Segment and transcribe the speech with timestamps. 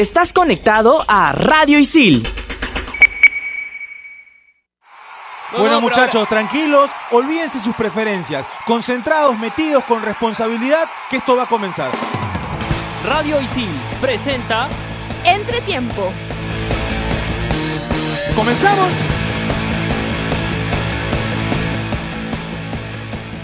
[0.00, 2.26] Estás conectado a Radio Isil.
[5.52, 11.92] Bueno muchachos, tranquilos, olvídense sus preferencias, concentrados, metidos con responsabilidad, que esto va a comenzar.
[13.04, 14.70] Radio Isil presenta
[15.22, 16.10] Entretiempo.
[18.34, 19.09] ¿Comenzamos?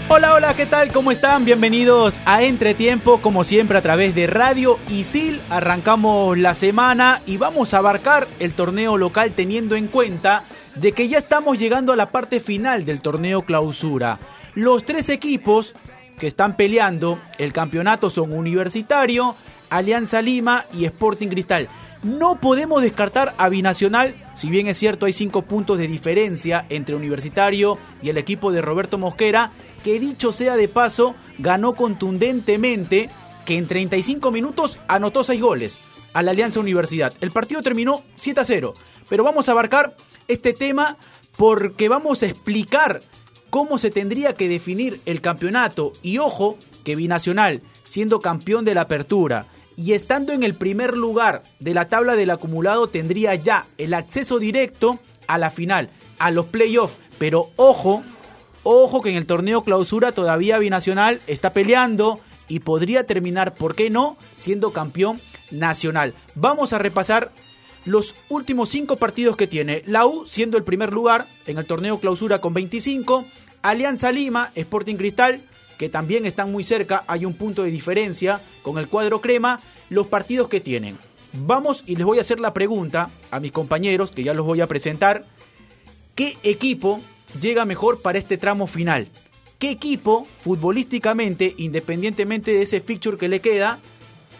[0.09, 0.93] Hola, hola, ¿qué tal?
[0.93, 1.43] ¿Cómo están?
[1.43, 5.41] Bienvenidos a Entretiempo, como siempre a través de Radio Isil.
[5.49, 11.09] Arrancamos la semana y vamos a abarcar el torneo local teniendo en cuenta de que
[11.09, 14.17] ya estamos llegando a la parte final del torneo clausura.
[14.55, 15.75] Los tres equipos
[16.17, 19.35] que están peleando el campeonato son Universitario,
[19.69, 21.67] Alianza Lima y Sporting Cristal.
[22.03, 26.95] No podemos descartar a Binacional, si bien es cierto hay cinco puntos de diferencia entre
[26.95, 29.51] Universitario y el equipo de Roberto Mosquera,
[29.83, 33.09] que dicho sea de paso, ganó contundentemente,
[33.45, 35.77] que en 35 minutos anotó seis goles
[36.13, 37.13] a la Alianza Universidad.
[37.21, 38.73] El partido terminó 7 a 0,
[39.09, 39.95] pero vamos a abarcar
[40.27, 40.97] este tema
[41.37, 43.01] porque vamos a explicar
[43.49, 48.81] cómo se tendría que definir el campeonato y ojo que Binacional, siendo campeón de la
[48.81, 53.93] apertura y estando en el primer lugar de la tabla del acumulado, tendría ya el
[53.93, 56.95] acceso directo a la final, a los playoffs.
[57.19, 58.03] Pero ojo,
[58.69, 63.89] ojo que en el torneo clausura todavía Binacional está peleando y podría terminar, ¿por qué
[63.89, 65.19] no?, siendo campeón
[65.51, 66.13] nacional.
[66.35, 67.31] Vamos a repasar
[67.85, 69.83] los últimos cinco partidos que tiene.
[69.85, 73.25] La U siendo el primer lugar en el torneo clausura con 25.
[73.61, 75.41] Alianza Lima, Sporting Cristal,
[75.77, 80.07] que también están muy cerca, hay un punto de diferencia con el cuadro crema, los
[80.07, 80.97] partidos que tienen.
[81.45, 84.61] Vamos y les voy a hacer la pregunta a mis compañeros, que ya los voy
[84.61, 85.25] a presentar.
[86.15, 86.99] ¿Qué equipo
[87.39, 89.07] llega mejor para este tramo final?
[89.59, 93.79] ¿Qué equipo, futbolísticamente, independientemente de ese fixture que le queda,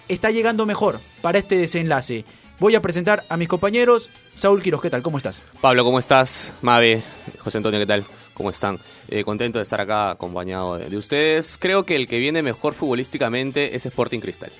[0.08, 2.24] está llegando mejor para este desenlace?
[2.60, 4.10] Voy a presentar a mis compañeros.
[4.34, 5.02] Saúl Quiroz, ¿qué tal?
[5.02, 5.44] ¿Cómo estás?
[5.62, 6.54] Pablo, ¿cómo estás?
[6.62, 7.02] Mabe,
[7.40, 8.06] José Antonio, ¿qué tal?
[8.34, 8.78] ¿Cómo están?
[9.08, 11.58] Eh, contento de estar acá acompañado de, de, ustedes.
[11.60, 14.52] Creo que el que viene mejor futbolísticamente es Sporting Cristal.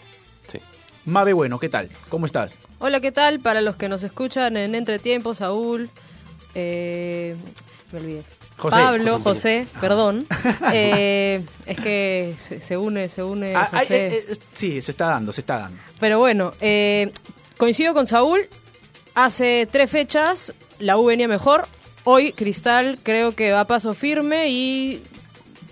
[0.48, 0.60] Sí.
[1.06, 1.90] Mabe, bueno, ¿qué tal?
[2.10, 2.60] ¿Cómo estás?
[2.80, 3.40] Hola, ¿qué tal?
[3.40, 5.90] Para los que nos escuchan en Entretiempo, Saúl,
[6.54, 7.36] eh,
[7.92, 8.24] me olvidé.
[8.58, 10.26] José, Pablo, José, José perdón.
[10.74, 13.56] eh, es que se, se, une, se une.
[13.56, 14.08] Ah, José.
[14.08, 15.78] eh, eh, sí, se está dando, se está dando.
[16.00, 16.54] Pero bueno,
[17.58, 18.48] coincido con Saúl.
[19.14, 21.68] Hace tres fechas la U venía mejor.
[22.04, 25.02] Hoy Cristal creo que va a paso firme y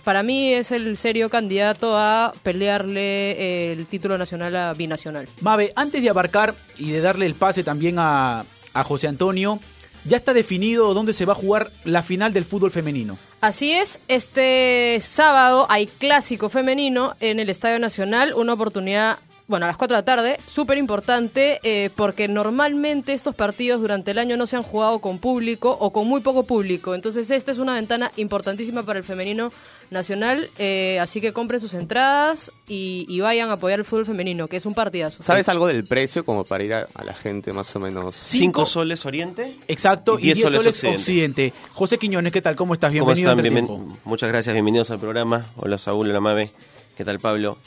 [0.04, 5.28] para mí es el serio candidato a pelearle el título nacional a binacional.
[5.42, 8.44] Mabe, antes de abarcar y de darle el pase también a,
[8.74, 9.60] a José Antonio,
[10.06, 13.18] ya está definido dónde se va a jugar la final del fútbol femenino.
[13.42, 19.18] Así es, este sábado hay clásico femenino en el Estadio Nacional, una oportunidad
[19.48, 24.12] bueno, a las 4 de la tarde, súper importante eh, porque normalmente estos partidos durante
[24.12, 26.96] el año no se han jugado con público o con muy poco público.
[26.96, 29.52] Entonces esta es una ventana importantísima para el femenino
[29.92, 34.48] nacional, eh, así que compren sus entradas y, y, vayan a apoyar el fútbol femenino,
[34.48, 35.22] que es un partidazo.
[35.22, 38.16] ¿Sabes algo del precio como para ir a, a la gente más o menos?
[38.16, 39.56] 5 soles oriente.
[39.68, 40.98] Exacto, y 10 soles, soles occidente.
[40.98, 41.54] occidente.
[41.74, 42.56] José Quiñones, ¿qué tal?
[42.56, 42.92] ¿Cómo estás?
[42.92, 43.68] Bienvenido ¿Cómo están?
[43.68, 45.46] Bien, muchas gracias, bienvenidos al programa.
[45.58, 46.50] Hola Saúl, hola Mabe.
[46.96, 47.58] ¿Qué tal Pablo?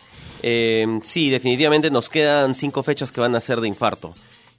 [0.42, 4.14] Eh, sí, definitivamente nos quedan cinco fechas que van a ser de infarto.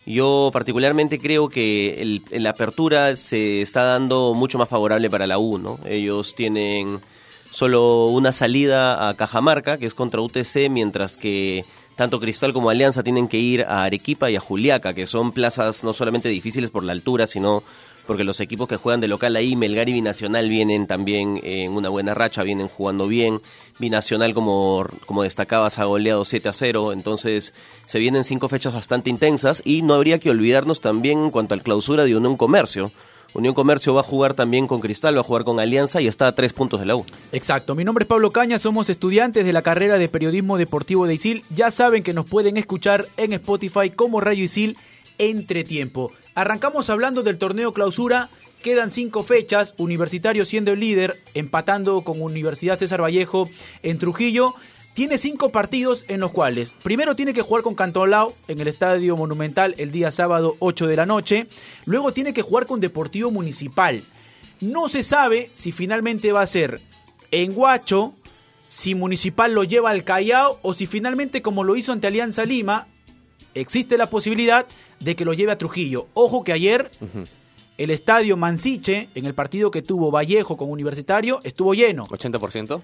[0.05, 5.37] Yo particularmente creo que el, la apertura se está dando mucho más favorable para la
[5.37, 5.79] U, ¿no?
[5.85, 6.99] Ellos tienen
[7.51, 11.65] solo una salida a Cajamarca, que es contra UTC, mientras que
[11.95, 15.83] tanto Cristal como Alianza tienen que ir a Arequipa y a Juliaca, que son plazas
[15.83, 17.63] no solamente difíciles por la altura, sino
[18.09, 21.89] porque los equipos que juegan de local ahí, Melgar y Binacional, vienen también en una
[21.89, 23.39] buena racha, vienen jugando bien.
[23.77, 27.53] Binacional, como, como destacabas, ha goleado 7 a 0, entonces
[27.85, 31.61] se vienen cinco fechas bastante intensas y no habría que olvidarnos también en cuanto al
[31.61, 32.91] clausura de Unión Comercio.
[33.35, 36.25] Unión Comercio va a jugar también con Cristal, va a jugar con Alianza y está
[36.25, 37.05] a tres puntos de la U.
[37.31, 41.13] Exacto, mi nombre es Pablo Caña, somos estudiantes de la carrera de Periodismo Deportivo de
[41.13, 41.45] ISIL.
[41.51, 44.75] Ya saben que nos pueden escuchar en Spotify como Radio ISIL
[45.19, 46.11] entre tiempo.
[46.39, 48.29] Arrancamos hablando del torneo clausura.
[48.63, 53.49] Quedan cinco fechas, Universitario siendo el líder, empatando con Universidad César Vallejo
[53.83, 54.55] en Trujillo.
[54.93, 59.17] Tiene cinco partidos en los cuales primero tiene que jugar con Cantolao en el Estadio
[59.17, 61.47] Monumental el día sábado 8 de la noche.
[61.85, 64.01] Luego tiene que jugar con Deportivo Municipal.
[64.61, 66.79] No se sabe si finalmente va a ser
[67.31, 68.13] en Guacho,
[68.65, 72.87] si Municipal lo lleva al Callao o si finalmente como lo hizo ante Alianza Lima,
[73.61, 74.65] existe la posibilidad
[74.99, 76.07] de que lo lleve a Trujillo.
[76.13, 77.27] Ojo que ayer uh -huh.
[77.77, 82.07] el estadio Mansiche, en el partido que tuvo Vallejo con Universitario, estuvo lleno.
[82.07, 82.81] ¿80%?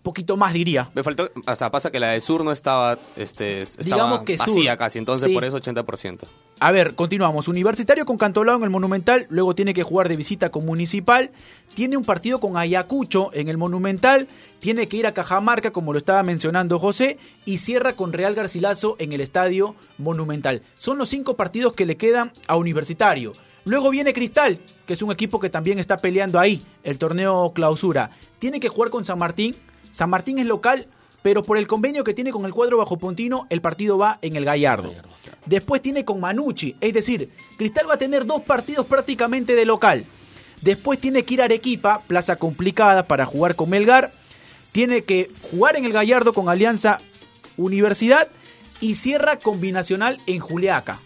[0.00, 0.88] Un poquito más diría.
[0.94, 4.38] Me faltó, o sea, pasa que la de Sur no estaba, este, estaba Digamos que
[4.38, 4.78] vacía Sur.
[4.78, 5.34] casi, entonces Sí.
[5.34, 6.26] por eso 80%.
[6.58, 7.48] A ver, continuamos.
[7.48, 11.30] Universitario con Cantolao en el Monumental, luego tiene que jugar de visita con Municipal,
[11.74, 14.26] tiene un partido con Ayacucho en el Monumental,
[14.58, 18.96] tiene que ir a Cajamarca, como lo estaba mencionando José, y cierra con Real Garcilaso
[18.98, 20.62] en el Estadio Monumental.
[20.78, 23.34] Son los cinco partidos que le quedan a Universitario.
[23.66, 28.10] Luego viene Cristal, que es un equipo que también está peleando ahí, el torneo clausura.
[28.38, 29.54] Tiene que jugar con San Martín.
[29.92, 30.86] San Martín es local,
[31.22, 34.36] pero por el convenio que tiene con el cuadro bajo Pontino, el partido va en
[34.36, 34.92] el Gallardo.
[35.46, 40.04] Después tiene con Manucci, es decir, Cristal va a tener dos partidos prácticamente de local.
[40.62, 44.12] Después tiene que ir a Arequipa, plaza complicada para jugar con Melgar.
[44.72, 47.00] Tiene que jugar en el Gallardo con Alianza
[47.56, 48.28] Universidad
[48.80, 50.98] y cierra combinacional en Juliaca.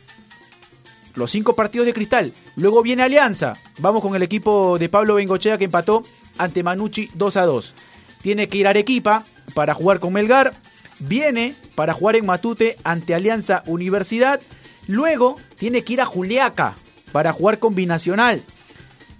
[1.15, 2.33] Los cinco partidos de Cristal.
[2.57, 3.55] Luego viene Alianza.
[3.79, 6.03] Vamos con el equipo de Pablo Bengochea que empató
[6.39, 7.75] ante Manucci 2 a 2.
[8.25, 9.23] Tiene que ir a Arequipa
[9.53, 10.55] para jugar con Melgar.
[10.99, 14.41] Viene para jugar en Matute ante Alianza Universidad.
[14.89, 16.75] Luego tiene que ir a Juliaca
[17.13, 18.41] para jugar con Binacional.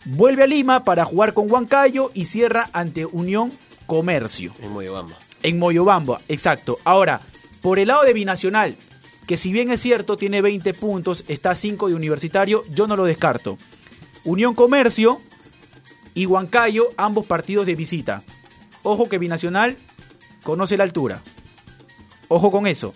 [0.07, 3.53] Vuelve a Lima para jugar con Huancayo y cierra ante Unión
[3.85, 4.55] Comercio.
[4.63, 5.19] En Moyobamba.
[5.43, 6.79] En Moyobamba, exacto.
[6.85, 7.21] Ahora,
[7.61, 8.75] por el lado de Binacional,
[9.27, 12.97] que si bien es cierto, tiene 20 puntos, está a 5 de Universitario, yo no
[12.97, 13.59] lo descarto.
[14.25, 15.21] Unión Comercio
[16.15, 18.23] y Huancayo, ambos partidos de visita.
[18.85, 19.77] Ojo que Binacional
[20.45, 21.21] conoce la altura.
[22.29, 22.95] Ojo con eso.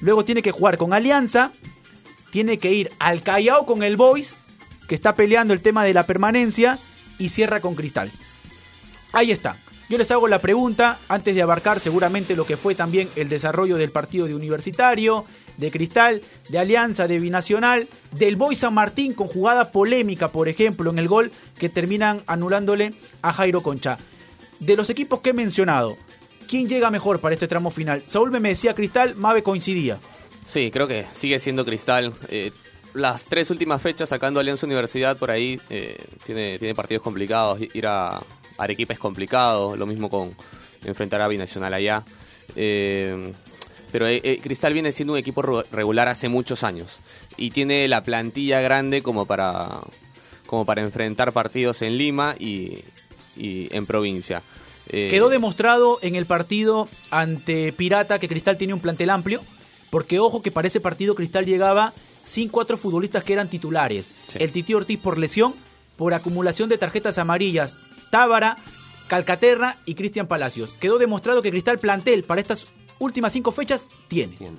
[0.00, 1.50] Luego tiene que jugar con Alianza,
[2.30, 4.36] tiene que ir al Callao con el Boys,
[4.86, 6.78] que está peleando el tema de la permanencia,
[7.18, 8.10] y cierra con Cristal.
[9.12, 9.56] Ahí está.
[9.88, 13.76] Yo les hago la pregunta antes de abarcar seguramente lo que fue también el desarrollo
[13.76, 15.24] del partido de Universitario,
[15.56, 20.90] de Cristal, de Alianza, de Binacional, del Boy San Martín con jugada polémica, por ejemplo,
[20.90, 23.98] en el gol que terminan anulándole a Jairo Concha.
[24.60, 25.96] De los equipos que he mencionado,
[26.46, 28.02] ¿quién llega mejor para este tramo final?
[28.06, 29.98] Saúl me decía Cristal, Mave coincidía.
[30.46, 32.12] Sí, creo que sigue siendo Cristal.
[32.28, 32.52] Eh,
[32.92, 35.96] las tres últimas fechas sacando Alianza Universidad por ahí eh,
[36.26, 37.58] tiene, tiene partidos complicados.
[37.72, 38.20] Ir a
[38.58, 40.36] Arequipa es complicado, lo mismo con
[40.84, 42.04] enfrentar a Binacional allá.
[42.54, 43.32] Eh,
[43.92, 44.06] pero
[44.42, 45.42] Cristal viene siendo un equipo
[45.72, 47.00] regular hace muchos años
[47.36, 49.68] y tiene la plantilla grande como para,
[50.46, 52.84] como para enfrentar partidos en Lima y,
[53.36, 54.42] y en provincia.
[54.88, 59.40] Eh, Quedó demostrado en el partido ante Pirata que Cristal tiene un plantel amplio,
[59.90, 61.92] porque ojo que para ese partido Cristal llegaba
[62.24, 64.10] sin cuatro futbolistas que eran titulares.
[64.28, 64.38] Sí.
[64.40, 65.54] El Titi Ortiz por lesión,
[65.96, 67.78] por acumulación de tarjetas amarillas,
[68.10, 68.56] Tábara,
[69.08, 70.74] Calcaterra y Cristian Palacios.
[70.74, 72.66] Quedó demostrado que Cristal plantel para estas
[72.98, 74.36] últimas cinco fechas tiene.
[74.36, 74.58] Tiene.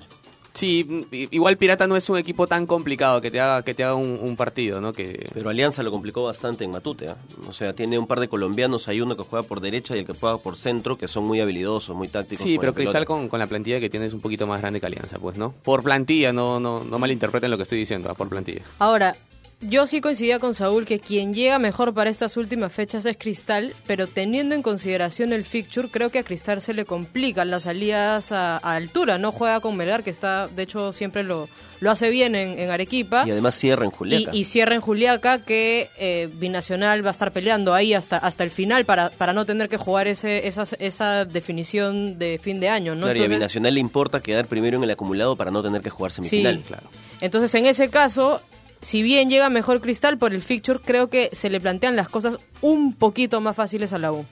[0.62, 0.86] Sí,
[1.32, 4.20] igual Pirata no es un equipo tan complicado que te haga, que te haga un,
[4.22, 4.92] un partido, ¿no?
[4.92, 7.08] Que, Pero Alianza lo complicó bastante en Matute.
[7.08, 7.16] ¿ah?
[7.48, 8.86] O sea, tiene un par de colombianos.
[8.86, 11.40] Hay uno que juega por derecha y el que juega por centro, que son muy
[11.40, 12.44] habilidosos, muy tácticos.
[12.44, 15.18] Sí, pero Cristal con la plantilla que tiene es un poquito más grande que Alianza,
[15.18, 15.52] pues, ¿no?
[15.64, 18.62] Por plantilla, no, no, no malinterpreten lo que estoy diciendo, ah, por plantilla.
[18.78, 19.16] Ahora,
[19.62, 23.72] yo sí coincidía con Saúl que quien llega mejor para estas últimas fechas es Cristal,
[23.86, 28.32] pero teniendo en consideración el fixture, creo que a Cristal se le complican las salidas
[28.32, 29.18] a, a altura.
[29.18, 31.48] No juega con Melgar, que está, de hecho, siempre lo,
[31.80, 33.24] lo hace bien en, en Arequipa.
[33.26, 34.30] Y además cierra en Juliaca.
[34.34, 38.50] y cierra en Juliaca, que eh, Binacional va a estar peleando ahí hasta, hasta el
[38.50, 42.94] final para, para no tener que jugar ese, esa, esa definición de fin de año,
[42.94, 43.02] ¿no?
[43.02, 45.82] Claro, y a Entonces- Binacional le importa quedar primero en el acumulado para no tener
[45.82, 46.56] que jugar semifinal.
[46.56, 46.62] Sí.
[46.66, 46.86] Claro.
[47.20, 48.40] Entonces, en ese caso,
[48.82, 52.36] si bien llega mejor Cristal por el fixture, creo que se le plantean las cosas
[52.60, 54.26] un poquito más fáciles a la U.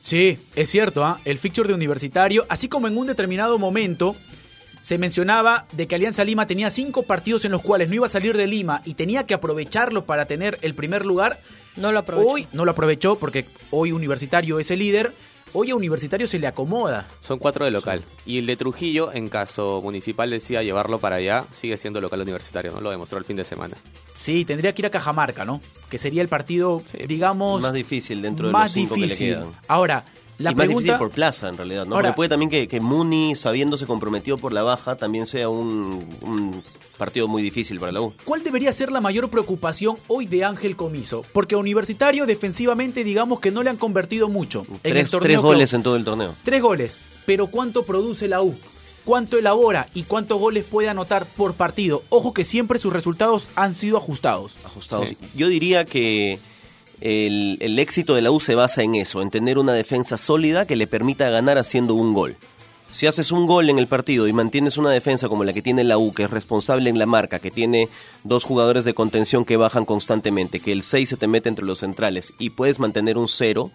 [0.00, 1.20] Sí, es cierto, ¿ah?
[1.24, 4.14] el fixture de Universitario, así como en un determinado momento
[4.80, 8.08] se mencionaba de que Alianza Lima tenía cinco partidos en los cuales no iba a
[8.08, 11.38] salir de Lima y tenía que aprovecharlo para tener el primer lugar.
[11.76, 12.30] No lo aprovechó.
[12.30, 15.12] Hoy no lo aprovechó porque hoy Universitario es el líder.
[15.54, 17.08] Hoy a Universitario se le acomoda.
[17.20, 18.02] Son cuatro de local.
[18.26, 22.72] Y el de Trujillo, en caso municipal decía llevarlo para allá, sigue siendo local universitario,
[22.72, 22.80] ¿no?
[22.80, 23.76] Lo demostró el fin de semana.
[24.12, 25.60] Sí, tendría que ir a Cajamarca, ¿no?
[25.88, 27.62] Que sería el partido, digamos...
[27.62, 29.34] Más difícil dentro de más los cinco que le difícil.
[29.34, 29.52] quedan.
[29.68, 30.04] Ahora,
[30.38, 31.84] la y más difícil por plaza, en realidad.
[31.86, 31.94] ¿no?
[31.96, 36.04] Ahora- Porque puede también que, que Muni, sabiéndose comprometido por la baja, también sea un,
[36.22, 36.62] un
[36.96, 38.12] partido muy difícil para la U.
[38.24, 41.24] ¿Cuál debería ser la mayor preocupación hoy de Ángel Comiso?
[41.32, 44.64] Porque a Universitario defensivamente digamos que no le han convertido mucho.
[44.68, 46.34] en el Tres, torneo tres goles en todo el torneo.
[46.44, 46.98] Tres goles.
[47.26, 48.54] Pero ¿cuánto produce la U?
[49.04, 52.02] ¿Cuánto elabora y cuántos goles puede anotar por partido?
[52.10, 54.56] Ojo que siempre sus resultados han sido ajustados.
[54.66, 55.08] ajustados.
[55.08, 55.16] Sí.
[55.34, 56.38] Yo diría que
[57.00, 60.66] el, el éxito de la U se basa en eso, en tener una defensa sólida
[60.66, 62.36] que le permita ganar haciendo un gol.
[62.90, 65.84] Si haces un gol en el partido y mantienes una defensa como la que tiene
[65.84, 67.88] la U, que es responsable en la marca, que tiene
[68.24, 71.80] dos jugadores de contención que bajan constantemente, que el 6 se te mete entre los
[71.80, 73.70] centrales y puedes mantener un cero,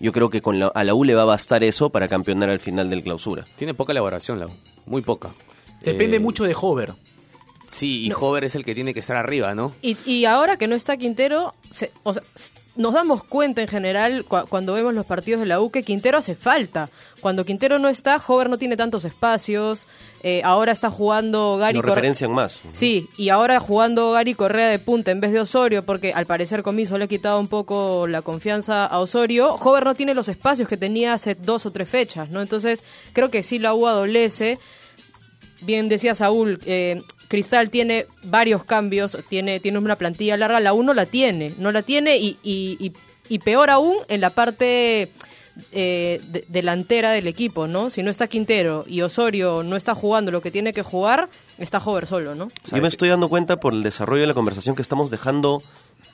[0.00, 2.50] yo creo que con la, a la U le va a bastar eso para campeonar
[2.50, 3.44] al final del clausura.
[3.54, 4.50] Tiene poca elaboración, la U.
[4.84, 5.30] Muy poca.
[5.82, 6.94] Depende Eh, mucho de Hover.
[7.68, 9.72] Sí, y Hover es el que tiene que estar arriba, ¿no?
[9.82, 13.68] Y, y ahora que no está Quintero, se- o sea, s- nos damos cuenta en
[13.68, 16.90] general cua- cuando vemos los partidos de la U que Quintero hace falta.
[17.20, 19.88] Cuando Quintero no está, Hover no tiene tantos espacios.
[20.22, 21.94] eh, ahora está jugando Gary Lo Correa.
[21.96, 22.60] referencian más.
[22.72, 26.62] Sí, y ahora jugando Gary Correa de punta en vez de Osorio, porque al parecer
[26.62, 29.54] Comiso le ha quitado un poco la confianza a Osorio.
[29.54, 32.40] Hover no tiene los espacios que tenía hace dos o tres fechas, ¿no?
[32.42, 32.82] Entonces,
[33.12, 34.58] creo que sí la U adolece.
[35.62, 40.82] Bien decía Saúl, eh, Cristal tiene varios cambios, tiene, tiene una plantilla larga, la U
[40.82, 42.92] no la tiene, no la tiene y, y, y-
[43.28, 45.10] y peor aún en la parte
[45.72, 47.90] eh, de- delantera del equipo, ¿no?
[47.90, 51.28] Si no está Quintero y Osorio no está jugando lo que tiene que jugar,
[51.58, 52.48] está Hover solo, ¿no?
[52.70, 55.62] Yo me estoy dando cuenta por el desarrollo de la conversación que estamos dejando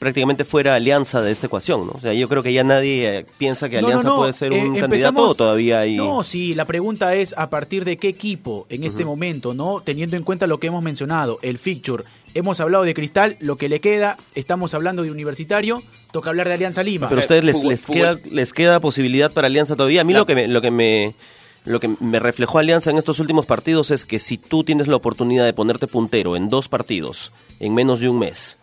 [0.02, 1.92] prácticamente fuera Alianza de esta ecuación, ¿no?
[1.92, 4.32] O sea, yo creo que ya nadie eh, piensa que No, Alianza no, no, puede
[4.32, 5.96] ser eh, un empezamos- candidato o todavía hay...
[5.96, 9.80] No, sí, la pregunta es a partir de qué equipo en este momento, ¿no?
[9.84, 12.04] Teniendo en cuenta lo que hemos mencionado, el fixture.
[12.34, 15.82] Hemos hablado de Cristal, lo que le queda, estamos hablando de Universitario,
[16.12, 17.06] toca hablar de Alianza Lima.
[17.08, 17.96] Pero a ustedes les, Fútbol- les, fútbol.
[18.00, 20.00] queda, les queda posibilidad para Alianza todavía.
[20.00, 21.14] A mí La- lo que me, lo que me
[21.64, 24.96] lo que me reflejó Alianza en estos últimos partidos es que si tú tienes la
[24.96, 27.30] oportunidad de ponerte puntero en dos partidos
[27.60, 28.56] en menos de un mes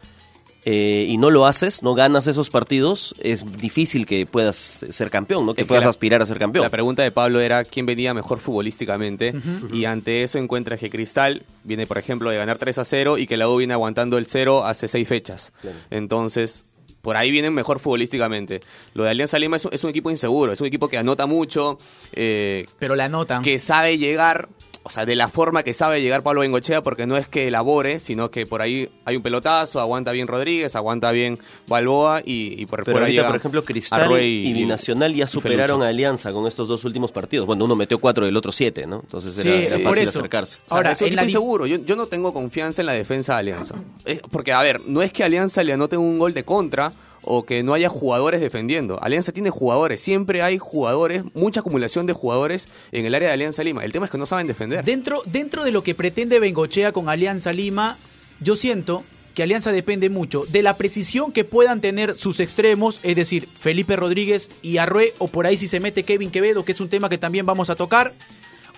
[0.66, 5.46] eh, y no lo haces, no ganas esos partidos, es difícil que puedas ser campeón,
[5.46, 5.54] ¿no?
[5.54, 6.64] Que Es que puedas la- aspirar a ser campeón.
[6.64, 9.34] La pregunta de Pablo era quién venía mejor futbolísticamente
[9.72, 13.26] y ante eso encuentras que Cristal viene, por ejemplo, de ganar 3 a 0 y
[13.28, 15.54] que la U viene aguantando el 0 hace 6 fechas.
[15.90, 16.66] Entonces,
[17.02, 18.60] por ahí vienen mejor futbolísticamente.
[18.94, 21.26] Lo de Alianza Lima es un, es un equipo inseguro, es un equipo que anota
[21.26, 21.78] mucho,
[22.12, 23.42] eh, Pero la anotan.
[23.42, 24.50] que sabe llegar,
[24.84, 28.00] o sea, de la forma que sabe llegar Pablo Bengochea, porque no es que elabore,
[28.00, 32.66] sino que por ahí hay un pelotazo, aguanta bien Rodríguez, aguanta bien Balboa y, y
[32.66, 36.48] por Pero ahorita, por ejemplo, Cristal Arrué y, Binacional ya y superaron a Alianza con
[36.48, 37.46] estos dos últimos partidos.
[37.46, 39.02] Bueno, uno metió cuatro y el otro siete, ¿no?
[39.02, 40.20] Entonces Sí, era, era por fácil eso.
[40.20, 40.58] acercarse.
[40.66, 41.66] O sea, Ahora, es un en la equipo di- inseguro.
[41.68, 43.76] Yo, yo no tengo confianza en la defensa de Alianza.
[44.06, 46.92] Eh, porque, a ver, no es que Alianza le anote un gol de contra
[47.24, 49.02] o que no haya jugadores defendiendo.
[49.02, 50.02] Alianza tiene jugadores.
[50.02, 53.84] Siempre hay jugadores, mucha acumulación de jugadores en el área de Alianza Lima.
[53.84, 54.84] El tema es que no saben defender.
[54.86, 57.98] Dentro, dentro de lo que pretende Bengochea con Alianza Lima,
[58.40, 63.16] yo siento que Alianza depende mucho de la precisión que puedan tener sus extremos, es
[63.16, 66.82] decir, Felipe Rodríguez y Arrué, o por ahí si se mete Kevin Quevedo, que es
[66.82, 68.12] un tema que también vamos a tocar,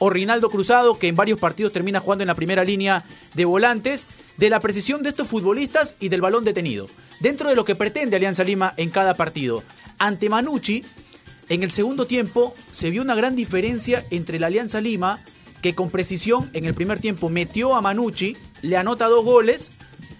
[0.04, 3.04] o Rinaldo Cruzado, que en varios partidos termina jugando en la primera línea
[3.36, 6.88] de volantes, de la precisión de estos futbolistas y del balón detenido.
[7.20, 9.62] Dentro de lo que pretende Alianza Lima en cada partido.
[10.00, 10.84] Ante Manucci,
[11.50, 15.20] en el segundo tiempo se vio una gran diferencia entre la Alianza Lima,
[15.62, 19.70] que con precisión en el primer tiempo metió a Manucci, le anota dos goles,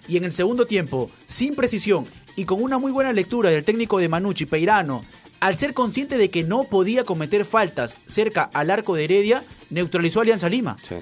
[0.08, 4.00] y en el segundo tiempo, sin precisión y con una muy buena lectura del técnico
[4.00, 5.04] de Manucci, Peirano,
[5.42, 10.20] al ser consciente de que no podía cometer faltas cerca al arco de Heredia, neutralizó
[10.20, 10.78] a Alianza Lima.
[10.82, 10.96] Sí,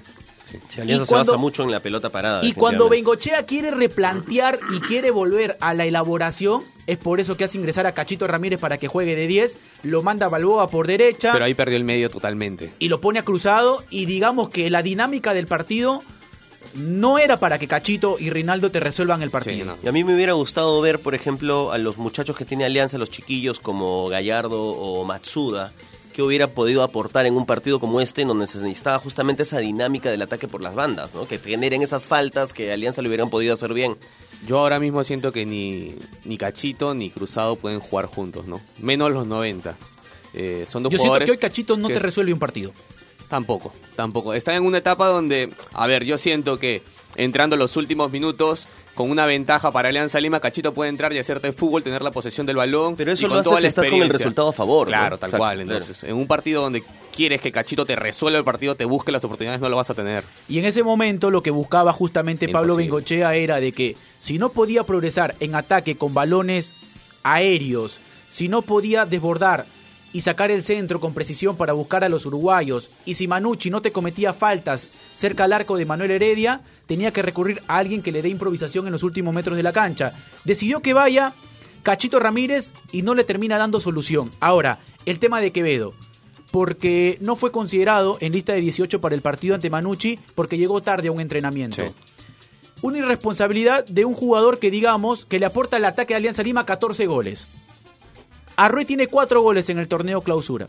[0.50, 0.58] sí.
[0.67, 2.43] Sí, Alianza Y se basa cuando- mucho en la pelota parada.
[2.43, 2.89] Y cuando.
[2.89, 7.86] Bengochea quiere replantear y quiere volver a la elaboración, es por eso que hace ingresar
[7.86, 11.46] a Cachito Ramírez para que juegue de 10, lo manda a Balboa por derecha Pero
[11.46, 12.74] ahí perdió el medio totalmente.
[12.79, 16.01] y lo pone a cruzado y digamos que la dinámica del partido
[16.75, 19.55] no era para que Cachito y Rinaldo te resuelvan el partido.
[19.57, 19.75] Sí, no.
[19.83, 22.97] Y a mí me hubiera gustado ver, por ejemplo, a los muchachos que tiene Alianza,
[22.97, 25.71] los chiquillos como Gallardo o Matsuda,
[26.13, 29.59] que hubiera podido aportar en un partido como este, en donde se necesitaba justamente esa
[29.59, 31.27] dinámica del ataque por las bandas, ¿no?
[31.27, 33.95] que generen esas faltas que Alianza le hubieran podido hacer bien.
[34.45, 38.59] Yo ahora mismo siento que ni, ni Cachito ni Cruzado pueden jugar juntos, ¿no?
[38.79, 39.75] Menos los 90.
[40.33, 42.39] Eh, son dos Yo siento jugadores que hoy Cachito no que te es- resuelve un
[42.39, 42.71] partido.
[43.29, 44.33] Tampoco, tampoco.
[44.33, 46.81] Están en una etapa donde, a ver, yo siento que
[47.15, 51.53] entrando los últimos minutos, con una ventaja para Alianza Lima, Cachito puede entrar y hacerte
[51.53, 52.95] fútbol, tener la posesión del balón.
[52.95, 54.88] Pero eso y lo con haces toda si la estás con el resultado a favor,
[54.88, 54.91] ¿no?
[54.91, 55.63] Claro, tal Exacto, cual.
[55.63, 55.71] claro.
[55.71, 56.83] Entonces, en un partido donde
[57.15, 59.93] quieres que Cachito te resuelva el partido, te busque las oportunidades, no lo vas a
[59.93, 60.24] tener.
[60.50, 62.75] Y en ese momento lo que buscaba justamente Pablo.
[62.75, 66.75] Bengochea era de que si no podía progresar en ataque con balones
[67.24, 69.65] aéreos, si no podía desbordar
[70.13, 73.81] y sacar el centro con precisión para buscar a los uruguayos, y si Manucci no
[73.81, 78.11] te cometía faltas cerca al arco de Manuel Heredia, tenía que recurrir a alguien que
[78.11, 80.13] le dé improvisación en los últimos metros de la cancha.
[80.43, 81.33] Decidió que vaya
[81.83, 84.31] Cachito Ramírez y no le termina dando solución.
[84.39, 85.93] Ahora, el tema de Quevedo
[86.51, 90.81] porque no fue considerado en lista de 18 para el partido ante Manucci porque llegó
[90.81, 91.83] tarde a un entrenamiento.
[91.83, 91.91] Sí.
[92.81, 96.65] Una irresponsabilidad de un jugador que digamos que le aporta al ataque de Alianza Lima
[96.65, 97.47] 14 goles.
[98.65, 100.67] Arrué tiene 4 goles en el torneo clausura.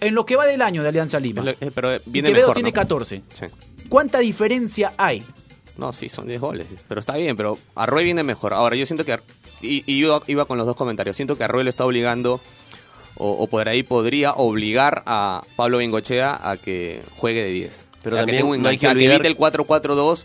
[0.00, 1.42] En lo que va del año de Alianza Lima.
[1.60, 2.74] Eh, pero y viene Quevedo mejor, tiene ¿no?
[2.74, 3.22] 14.
[3.34, 3.46] Sí.
[3.88, 5.22] ¿Cuánta diferencia hay?
[5.76, 6.66] No, sí, son 10 goles.
[6.88, 8.52] Pero está bien, pero Arroy viene mejor.
[8.54, 9.12] Ahora, yo siento que...
[9.14, 9.22] Ar-
[9.62, 11.14] Y, y yo iba con los dos comentarios.
[11.16, 12.40] Siento que Arroy lo está obligando
[13.16, 17.86] o, o por ahí podría obligar a Pablo Bengochea a que juegue de 10.
[18.02, 19.36] Pero O sea, que también tenga un no hay que a que olvidar- evite el
[19.36, 20.24] 4-4-2,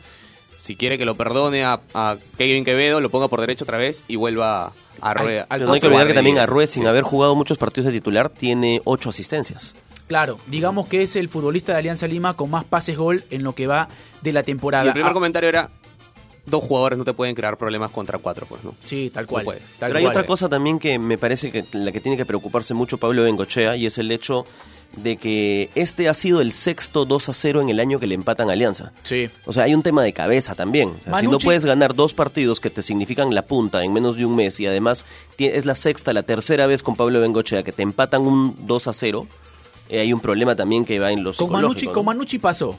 [0.67, 4.03] si quiere que lo perdone a, a Kevin Quevedo, lo ponga por derecho otra vez
[4.07, 5.47] y vuelva a Rueda.
[5.49, 6.37] al- Pero no hay que olvidar que también.
[6.39, 6.87] Arrué, sin Sí.
[6.89, 9.75] haber jugado muchos partidos de titular, tiene ocho asistencias.
[10.07, 13.53] Claro, digamos que es el futbolista de Alianza Lima con más pases gol en lo
[13.55, 13.89] que va
[14.21, 14.83] de la temporada.
[14.85, 15.69] Y el primer Ah, comentario era,
[16.45, 18.73] dos jugadores no te pueden crear problemas contra cuatro, pues, ¿no?
[18.83, 19.43] Sí, tal cual.
[19.43, 19.59] No puede.
[19.79, 20.15] tal Pero hay cual.
[20.15, 23.75] otra cosa también que me parece que la que tiene que preocuparse mucho Pablo Bengochea
[23.75, 24.45] y es el hecho
[24.95, 28.15] de que este ha sido el sexto 2 a 0 en el año que le
[28.15, 28.91] empatan a Alianza.
[29.03, 29.29] Sí.
[29.45, 30.89] O sea, hay un tema de cabeza también.
[30.89, 34.17] O sea, si no puedes ganar dos partidos que te significan la punta en menos
[34.17, 35.05] de un mes y además
[35.37, 38.93] es la sexta, la tercera vez con Pablo Bengochea que te empatan un 2 a
[38.93, 39.27] 0,
[39.89, 42.77] eh, hay un problema también que va en los Con Manucci, con Manucci pasó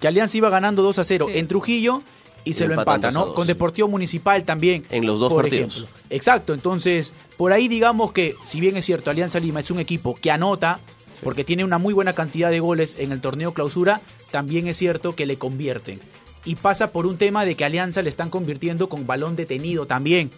[0.00, 1.38] que Alianza iba ganando 2 a 0 Sí.
[1.38, 2.02] en Trujillo
[2.44, 3.26] y se lo empatan empata, 2 a ¿no?
[3.26, 3.34] 2.
[3.34, 4.84] Con Deportivo Municipal también.
[4.90, 5.76] En los dos por partidos.
[5.76, 5.96] ejemplo.
[6.08, 10.14] Exacto, entonces, por ahí digamos que, si bien es cierto, Alianza Lima es un equipo
[10.14, 10.80] que anota,
[11.22, 15.14] porque tiene una muy buena cantidad de goles en el torneo clausura, también es cierto
[15.14, 16.00] que le convierten.
[16.44, 20.30] Y pasa por un tema de que Alianza le están convirtiendo con balón detenido también.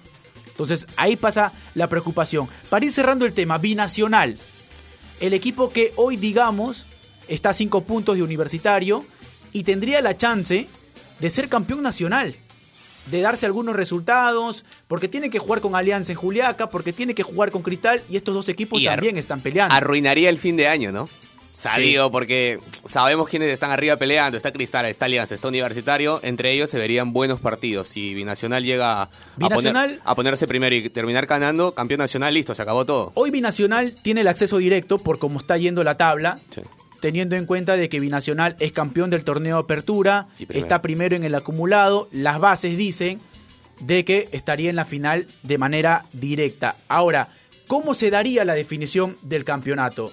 [0.49, 2.49] Entonces ahí pasa la preocupación.
[2.69, 4.37] Para ir cerrando el tema, binacional.
[5.21, 6.87] El equipo que hoy, digamos,
[7.29, 9.05] está a cinco puntos de universitario
[9.53, 10.67] y tendría la chance
[11.19, 12.35] de ser campeón nacional.
[13.11, 17.23] De darse algunos resultados, porque tiene que jugar con Alianza en Juliaca, porque tiene que
[17.23, 19.75] jugar con Cristal y estos dos equipos Y también están peleando.
[19.75, 21.03] Arruinaría el fin de año, ¿no?
[21.05, 21.83] O sea, Sí.
[21.83, 24.39] digo, porque sabemos quiénes están arriba peleando.
[24.39, 26.19] Está Cristal, está Alianza, está Universitario.
[26.23, 27.87] Entre ellos se verían buenos partidos.
[27.89, 32.55] Si Binacional llega a, Binacional- poner- a ponerse primero y terminar ganando, campeón nacional, listo,
[32.55, 33.13] se acabó todo.
[33.15, 36.63] Hoy Binacional tiene el acceso directo por cómo está yendo la tabla, Sí.
[37.01, 40.65] Teniendo en cuenta de que Binacional es campeón del torneo Apertura, Y primero.
[40.67, 43.21] está primero en el acumulado, las bases dicen
[43.81, 46.77] de que estaría en la final de manera directa.
[46.89, 47.29] Ahora,
[47.67, 50.13] ¿cómo se daría la definición del campeonato?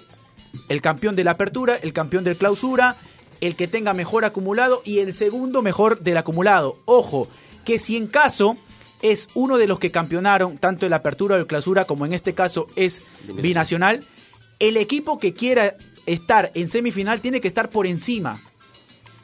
[0.68, 2.96] El campeón de la Apertura, el campeón del Clausura,
[3.40, 6.78] el que tenga mejor acumulado y el segundo mejor del acumulado.
[6.86, 7.28] Ojo,
[7.64, 8.56] que si en caso
[9.02, 12.14] es uno de los que campeonaron tanto en la Apertura o el Clausura como en
[12.14, 14.00] este caso es Binacional,
[14.58, 15.74] el equipo que quiera
[16.08, 18.40] estar en semifinal tiene que estar por encima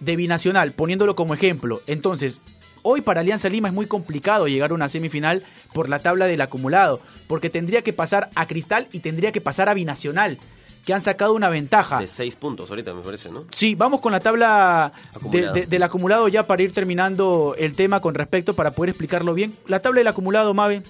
[0.00, 1.82] de Binacional, poniéndolo como ejemplo.
[1.86, 2.40] Entonces,
[2.82, 5.42] hoy para Alianza Lima es muy complicado llegar a una semifinal
[5.72, 9.68] por la tabla del acumulado, porque tendría que pasar a Cristal y tendría que pasar
[9.68, 10.38] a Binacional,
[10.84, 11.98] que han sacado una ventaja.
[12.00, 13.44] De seis puntos ahorita, me parece, ¿no?
[13.50, 14.92] Sí, vamos con la tabla
[15.30, 19.54] de- del acumulado ya para ir terminando el tema con respecto para poder explicarlo bien.
[19.66, 20.82] La tabla del acumulado, Mave.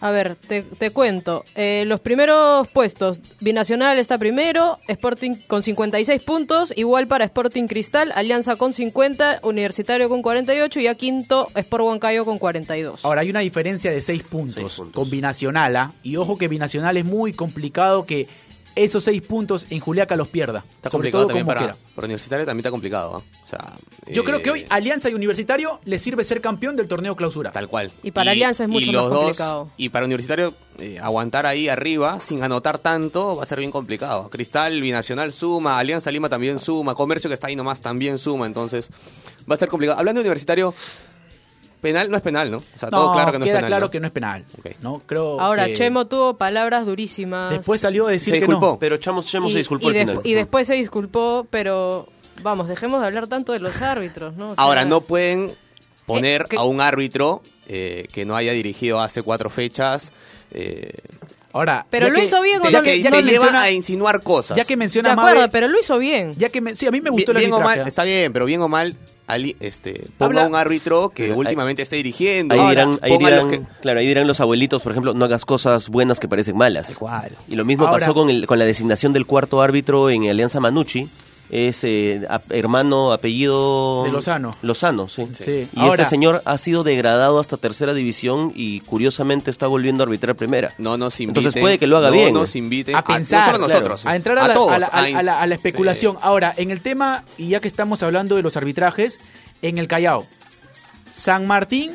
[0.00, 1.42] A ver, te, te cuento.
[1.54, 8.12] Eh, los primeros puestos, Binacional está primero, Sporting con 56 puntos, igual para Sporting Cristal,
[8.14, 13.04] Alianza con 50, Universitario con 48 y a quinto Sport Huancayo con 42.
[13.06, 14.94] Ahora hay una diferencia de 6 puntos, Seis puntos.
[15.02, 15.92] con Binacional, ¿ah?
[16.02, 18.26] y ojo que Binacional es muy complicado que
[18.76, 20.58] esos 6 puntos en Juliaca los pierda.
[20.60, 23.16] Está sobre complicado todo también como para, para Universitario, también está complicado.
[23.16, 23.22] ¿ah?
[23.42, 23.72] O sea,
[24.12, 27.50] Yo eh, creo que hoy Alianza y Universitario le sirve ser campeón del torneo clausura.
[27.50, 27.90] Tal cual.
[28.02, 29.70] Y para Alianza es mucho los más dos- complicado.
[29.76, 34.28] y para Universitario, eh, aguantar ahí arriba sin anotar tanto va a ser bien complicado.
[34.30, 38.90] Cristal, Binacional suma, Alianza Lima también suma, Comercio que está ahí nomás también suma, entonces
[39.50, 39.98] va a ser complicado.
[39.98, 40.74] Hablando de Universitario,
[41.88, 42.58] penal no es penal, ¿no?
[42.58, 43.70] O sea, todo claro que no es queda penal.
[43.70, 43.90] claro ¿no?
[43.90, 44.44] que no es penal.
[44.58, 44.66] Ok.
[44.82, 45.02] ¿no?
[45.06, 47.50] Creo Ahora, que Chemo tuvo palabras durísimas.
[47.50, 48.66] después salió a decir Se que disculpó.
[48.72, 48.78] no.
[48.78, 50.20] Pero Chamos, Chemos y, se disculpó y al final.
[50.24, 52.08] y después se disculpó, pero
[52.42, 54.50] vamos, dejemos de hablar tanto de los árbitros, ¿no?
[54.50, 55.52] O sea, Ahora, no pueden
[56.06, 60.12] poner Eh, que- a un árbitro eh, que no haya dirigido hace cuatro fechas.
[60.50, 60.92] eh,
[61.52, 63.62] Ahora, Pero lo que- hizo bien no ya le- que, ya te que lleva menciona,
[63.62, 64.58] a insinuar cosas.
[64.58, 66.34] ya que De menciona acuerdo, Mave, pero lo hizo bien.
[66.36, 68.30] ya que me- sí, a mí me gustó bien, el bien o mal, está bien,
[68.32, 68.94] pero bien o mal,
[69.26, 72.54] ali- este, ponga Habla- un árbitro que últimamente esté dirigiendo.
[72.54, 75.24] Ahí Ahora, dirán, ahí los dirán, que- claro, ahí dirán los abuelitos, por ejemplo, no
[75.24, 76.90] hagas cosas buenas que parecen malas.
[76.90, 77.30] Igual.
[77.48, 80.60] Y lo mismo Ahora- pasó con, el, con la designación del cuarto árbitro en Alianza
[80.60, 81.08] Manucci.
[81.50, 84.02] Es eh, a- hermano, apellido...
[84.04, 84.56] De Lozano.
[84.62, 85.26] Lozano, sí.
[85.38, 85.68] Sí.
[85.74, 90.06] Y Ahora- este señor ha sido degradado hasta tercera división y curiosamente está volviendo a
[90.06, 90.74] arbitrar primera.
[90.78, 91.40] No nos inviten.
[91.40, 92.34] Entonces puede que lo haga no bien.
[92.34, 92.96] nos inviten.
[92.96, 94.06] a pensar, no claro, nosotros.
[94.06, 95.58] a entrar a, la, todos, a la- a la- a la- a la sí.
[95.60, 96.18] especulación.
[96.20, 99.20] Ahora, en el tema, y ya que estamos hablando de los arbitrajes,
[99.62, 100.26] en el Callao,
[101.12, 101.92] San Martín,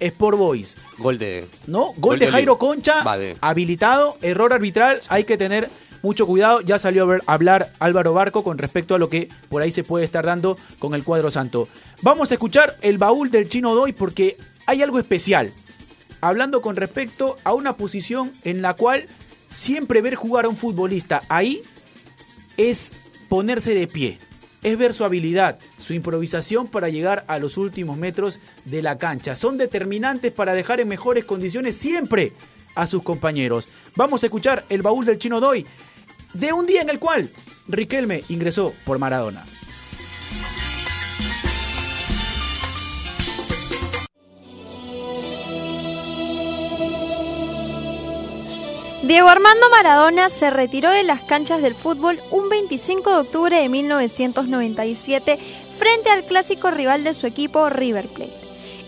[0.00, 1.46] Sport Boys, Gol de.
[1.66, 1.92] ¿no?
[1.98, 2.58] Gol, de de Jairo.
[2.58, 3.36] Concha, Vale.
[3.40, 5.70] habilitado, error arbitral, hay que tener
[6.04, 6.60] mucho cuidado.
[6.60, 9.82] Ya salió a ver- hablar Álvaro Barco con respecto a lo que por ahí se
[9.82, 11.68] puede estar dando con el cuadro santo.
[12.02, 14.36] Vamos a escuchar el baúl del chino Doy porque
[14.66, 15.52] hay algo especial.
[16.20, 19.06] Hablando con respecto a una posición en la cual
[19.48, 21.62] siempre ver jugar a un futbolista ahí
[22.56, 22.92] es
[23.28, 24.18] ponerse de pie.
[24.62, 29.36] Es ver su habilidad, su improvisación para llegar a los últimos metros de la cancha.
[29.36, 32.32] Son determinantes para dejar en mejores condiciones siempre
[32.74, 33.68] a sus compañeros.
[33.94, 35.66] Vamos a escuchar el baúl del chino Doy
[36.34, 37.30] de un día en el cual
[37.68, 39.44] Riquelme ingresó por Maradona.
[49.06, 53.68] Diego Armando Maradona se retiró de las canchas del fútbol un 25 de octubre de
[53.68, 55.38] 1997
[55.76, 58.43] frente al clásico rival de su equipo River Plate.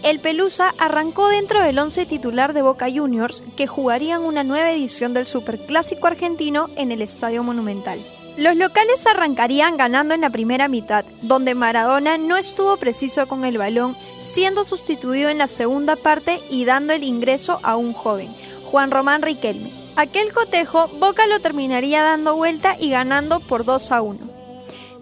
[0.07, 5.14] El Pelusa arrancó dentro del once titular de Boca Juniors que jugarían una nueva edición
[5.14, 7.99] del Superclásico argentino en el Estadio Monumental.
[8.37, 13.59] Los locales arrancarían ganando en la primera mitad, donde Maradona no estuvo preciso con el
[13.59, 18.33] balón, siendo sustituido en la segunda parte y dando el ingreso a un joven,
[18.71, 19.73] Juan Román Riquelme.
[19.97, 24.36] Aquel cotejo, Boca lo terminaría dando vuelta y ganando por 2 a 1.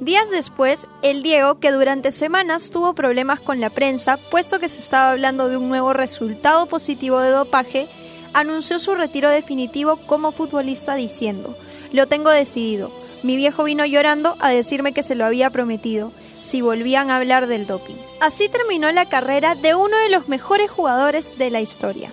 [0.01, 4.79] Días después, el Diego, que durante semanas tuvo problemas con la prensa, puesto que se
[4.79, 7.87] estaba hablando de un nuevo resultado positivo de dopaje,
[8.33, 11.57] anunció su retiro definitivo como futbolista diciendo,
[11.93, 12.91] lo tengo decidido,
[13.23, 17.47] mi viejo vino llorando a decirme que se lo había prometido, si volvían a hablar
[17.47, 17.95] del doping.
[18.21, 22.13] Así terminó la carrera de uno de los mejores jugadores de la historia.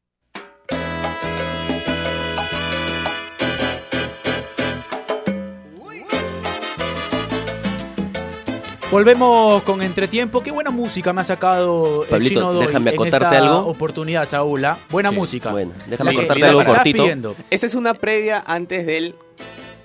[8.91, 10.43] Volvemos con entretiempo.
[10.43, 13.59] Qué buena música me ha sacado el Pablito, chino Doy déjame en esta algo.
[13.67, 14.65] oportunidad, Saúl.
[14.65, 14.77] ¿ah?
[14.89, 15.51] Buena Sí, música.
[15.51, 17.03] bueno, déjame La que- acotarte la algo que estás cortito.
[17.03, 17.35] pidiendo.
[17.49, 19.15] Esta es una previa antes del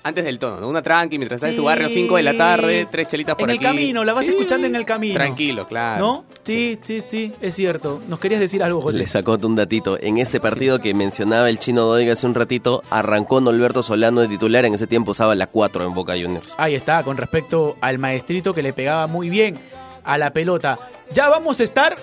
[0.07, 0.69] antes del tono, ¿no?
[0.69, 3.57] Una tranqui mientras estás en tu barrio, 5 de la tarde, tres chelitas por En
[3.57, 3.65] aquí.
[3.67, 4.31] el camino, la vas Sí.
[4.33, 5.15] escuchando en el camino.
[5.15, 6.05] Tranquilo, claro.
[6.07, 6.25] ¿No?
[6.45, 8.01] Sí, sí, sí, es cierto.
[8.09, 8.99] Nos querías decir algo, José.
[8.99, 9.99] Le sacó un datito.
[10.01, 14.29] En este partido que mencionaba el chino Doiga hace un ratito, arrancó Norberto Solano de
[14.29, 14.65] titular.
[14.65, 16.51] En ese tiempo usaba la 4 en Boca Juniors.
[16.57, 19.59] Ahí está, con respecto al maestrito que le pegaba muy bien
[20.05, 20.79] a la pelota.
[21.13, 21.97] Ya vamos a estar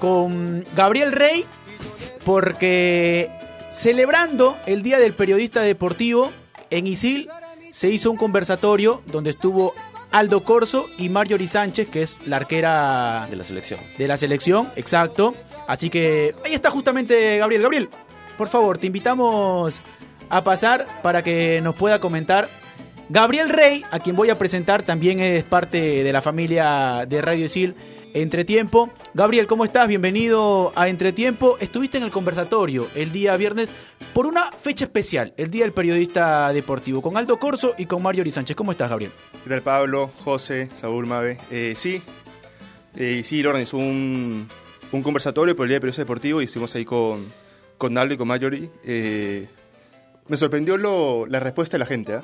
[0.00, 1.44] con Gabriel Rey
[2.24, 3.30] porque
[3.70, 6.32] celebrando el Día del Periodista Deportivo
[6.70, 7.28] en Isil
[7.74, 9.74] se hizo un conversatorio donde estuvo
[10.12, 13.80] Aldo Corso y Marjorie Sánchez, que es la arquera De la selección.
[13.98, 15.34] de la selección, exacto.
[15.66, 17.62] Así que ahí está justamente Gabriel.
[17.62, 17.88] Gabriel,
[18.38, 19.82] por favor, te invitamos
[20.30, 22.48] a pasar para que nos pueda comentar.
[23.08, 27.46] Gabriel Rey, a quien voy a presentar, también es parte de la familia de Radio
[27.46, 27.74] Isil
[28.14, 28.92] Entretiempo.
[29.12, 29.88] Gabriel, ¿cómo estás?
[29.88, 31.58] Bienvenido a Entretiempo.
[31.58, 33.72] Estuviste en el conversatorio el día viernes
[34.12, 38.24] por una fecha especial, el Día del Periodista Deportivo, con Aldo Corso y con Mario
[38.30, 38.54] Sánchez.
[38.54, 39.10] ¿Cómo estás, Gabriel?
[39.42, 41.38] ¿Qué tal Pablo, José, Saúl Mabe?
[41.50, 42.00] Eh, sí,
[42.94, 44.48] eh, sí, lo organizó un,
[44.92, 47.32] un conversatorio por el Día de Periodista Deportivo y estuvimos ahí con,
[47.78, 48.70] con Aldo y con Marjorie.
[48.84, 49.48] Eh,
[50.28, 50.76] me sorprendió
[51.26, 52.22] la respuesta de la gente, ¿ah?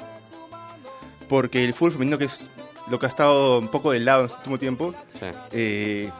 [1.28, 2.48] porque el fútbol femenino, que es
[2.90, 5.26] lo que ha estado un poco de lado en este último tiempo, Sí.
[5.52, 6.10] eh,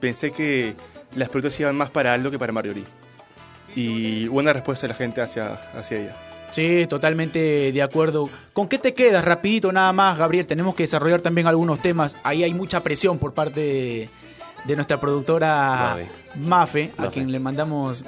[0.00, 0.74] pensé que
[1.16, 2.84] las preguntas iban más para Aldo que para Marjorie.
[3.74, 6.16] Y una respuesta de la gente hacia, hacia ella.
[6.50, 8.28] Sí, totalmente de acuerdo.
[8.52, 9.24] ¿Con qué te quedas?
[9.24, 10.46] Rapidito nada más, Gabriel.
[10.46, 12.18] Tenemos que desarrollar también algunos temas.
[12.22, 14.10] Ahí hay mucha presión por parte de,
[14.64, 16.08] de nuestra productora Mafe.
[16.38, 18.04] Mafe, a quien le mandamos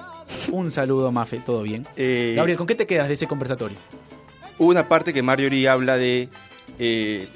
[0.52, 1.38] un saludo, Mafe.
[1.38, 1.86] ¿Todo bien?
[1.96, 3.78] Eh, Gabriel, ¿con qué te quedas de ese conversatorio?
[4.58, 6.28] Hubo una parte que Marjorie habla de
[6.78, 7.28] eh,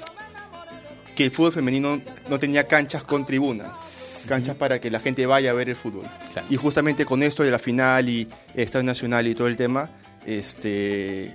[1.19, 5.51] que el fútbol femenino no tenía canchas con tribunas, canchas para que la gente vaya
[5.51, 6.05] a ver el fútbol.
[6.31, 6.47] Claro.
[6.49, 9.89] Y justamente con esto de la final y Estadio Nacional y todo el tema,
[10.25, 11.29] este,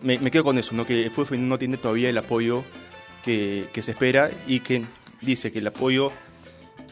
[0.00, 0.84] me, me quedo con eso, ¿no?
[0.84, 2.64] que el fútbol femenino no tiene todavía el apoyo
[3.24, 4.82] que, que se espera y que
[5.20, 6.10] dice que el apoyo,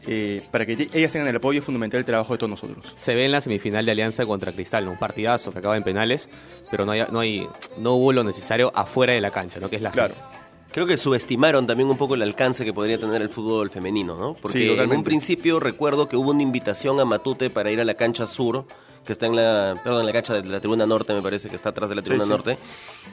[0.07, 2.93] eh, para que ellas tengan el apoyo es fundamental el trabajo de todos nosotros.
[2.95, 4.93] Se ve en la semifinal de Alianza contra Cristal, ¿no?
[4.93, 6.31] un partidazo que acaba en penales,
[6.71, 9.69] pero no hay, no hay no hubo lo necesario afuera de la cancha, ¿no?
[9.69, 10.15] Que es la Claro.
[10.15, 10.40] gente.
[10.73, 14.35] Creo que subestimaron también un poco el alcance que podría tener el fútbol femenino, ¿no?
[14.35, 14.97] Sí, Porque en totalmente.
[14.99, 18.67] un principio recuerdo que hubo una invitación a Matute para ir a la cancha sur,
[19.05, 21.57] que está en la, perdón, en la cancha de la tribuna norte, me parece que
[21.57, 22.31] está atrás de la tribuna sí.
[22.31, 22.59] norte,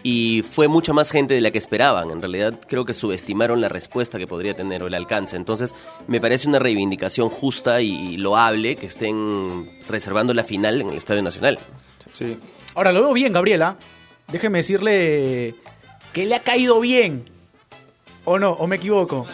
[0.03, 2.11] y fue mucha más gente de la que esperaban.
[2.11, 5.35] En realidad creo que subestimaron la respuesta que podría tener o el alcance.
[5.35, 5.73] Entonces
[6.07, 11.23] me parece una reivindicación justa y loable que estén reservando la final en el Estadio
[11.23, 11.57] Nacional.
[12.11, 12.37] Sí.
[12.75, 13.77] Ahora lo veo bien, Gabriela.
[14.31, 15.55] Déjeme decirle
[16.13, 17.36] que le ha caído bien.
[18.29, 18.51] ¿O no?
[18.51, 19.25] ¿O me equivoco?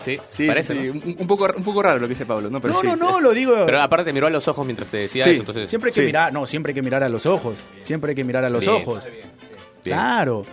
[0.00, 0.92] Sí, Sí, parece, sí, ¿no?
[0.92, 2.60] un, un poco, un poco raro lo que dice Pablo, ¿no?
[2.60, 2.86] Pero No, sí.
[2.86, 3.54] no, no, lo digo.
[3.66, 5.30] Pero aparte te miró a los ojos mientras te decía Sí.
[5.30, 5.68] eso, entonces...
[5.68, 6.06] Siempre hay que Sí.
[6.06, 7.58] mirar, no, siempre hay que mirar a los ojos.
[7.82, 8.72] Siempre hay que mirar a los Bien.
[8.82, 9.04] ojos.
[9.84, 9.96] Bien.
[9.96, 10.44] Claro.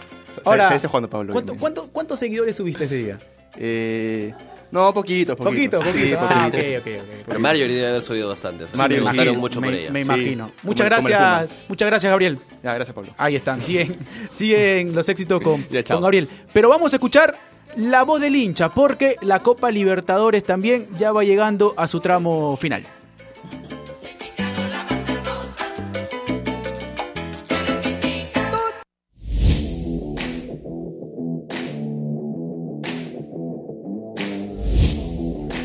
[0.45, 1.33] Ahora, está jugando Pablo.
[1.33, 3.19] ¿cuánto, cuánto, ¿Cuántos seguidores subiste ese día?
[3.57, 4.33] Eh,
[4.71, 5.79] no, poquito, poquito.
[5.79, 5.79] poquito.
[5.79, 6.77] Poquito, Sí, Ah, ok, poquito.
[6.79, 7.25] ok, ok.
[7.27, 8.63] Pero Marjorie debe haber subido bastante.
[8.63, 9.91] así Mario, me sí, mucho me, por ella.
[9.91, 10.43] me Sí, imagino.
[10.45, 12.39] como- Muchas como el gracias, muchas gracias, Gabriel.
[12.63, 13.13] Ya, gracias, Pablo.
[13.17, 13.97] Ahí están, siguen,
[14.33, 15.97] siguen los éxitos con, Ya, chao.
[15.97, 16.29] con Gabriel.
[16.53, 17.37] Pero vamos a escuchar
[17.75, 22.55] la voz del hincha, porque la Copa Libertadores también ya va llegando a su tramo
[22.57, 22.83] final.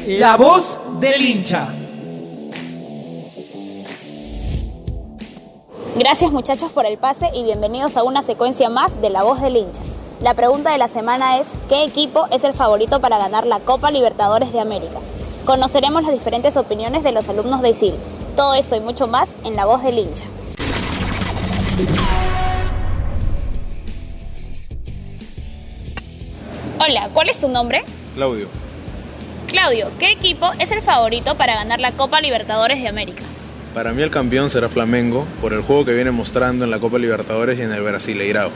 [0.07, 1.75] La voz del hincha.
[5.99, 9.57] Gracias muchachos por el pase y bienvenidos a una secuencia más de La Voz del
[9.57, 9.81] Hincha.
[10.23, 13.91] La pregunta de la semana es, ¿qué equipo es el favorito para ganar la Copa
[13.91, 14.99] Libertadores de América?
[15.45, 17.95] Conoceremos las diferentes opiniones de los alumnos de ISIL.
[18.35, 20.25] Todo eso y mucho más en La Voz del Hincha.
[26.81, 27.85] Hola, ¿cuál es tu nombre?
[28.15, 28.49] Claudio.
[29.49, 33.23] Claudio, ¿qué equipo es el favorito para ganar la Copa Libertadores de América?
[33.75, 36.99] Para mí el campeón será Flamengo por el juego que viene mostrando en la Copa
[36.99, 38.51] Libertadores y en el Brasileirao.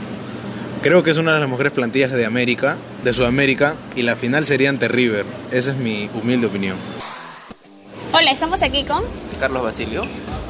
[0.82, 4.46] Creo que es una de las mejores plantillas de América, de Sudamérica, y la final
[4.46, 5.26] sería ante River.
[5.52, 6.76] Esa es mi humilde opinión.
[8.12, 9.02] Hola, estamos aquí con...
[9.38, 10.02] Carlos Basilio.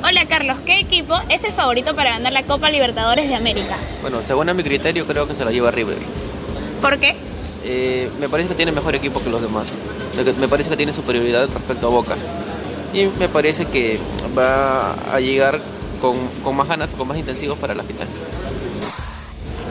[0.03, 3.77] Hola Carlos, ¿qué equipo es el favorito para ganar la Copa Libertadores de América?
[4.01, 5.99] Bueno, según a mi criterio creo que se la lleva River.
[6.81, 7.17] ¿Por qué?
[7.65, 9.67] Eh, me parece que tiene mejor equipo que los demás.
[10.41, 12.15] Me- parece que tiene superioridad respecto a Boca.
[12.95, 13.99] Y me parece que
[14.37, 15.61] va a llegar
[16.01, 18.09] con, con más ganas, con más intensivos para la final.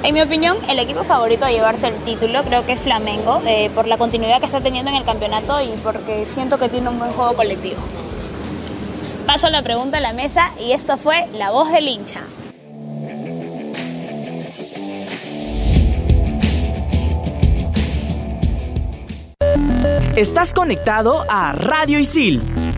[0.01, 3.69] En mi opinión, el equipo favorito a llevarse el título creo que es Flamengo, eh,
[3.75, 6.99] por la continuidad que está teniendo en el campeonato y porque siento que tiene un
[6.99, 7.79] buen juego colectivo.
[9.27, 12.21] Paso la pregunta a la mesa y esto fue La Voz del Hincha.
[20.15, 22.68] Estás conectado a Radio Isil.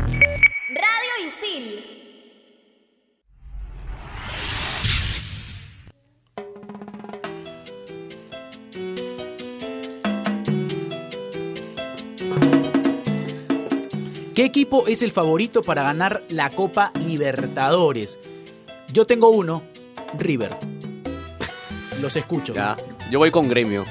[14.41, 18.17] ¿Qué equipo es el favorito para ganar la Copa Libertadores?
[18.91, 19.61] Yo tengo uno,
[20.17, 20.57] River.
[22.01, 22.51] Los escucho.
[22.51, 22.75] Ya.
[23.11, 23.85] Yo voy con Gremio.